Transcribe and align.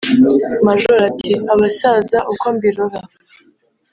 Majoro 0.65 1.01
ati: 1.09 1.31
"Abasaza 1.53 2.17
uko 2.31 2.45
mbirora, 2.55 2.99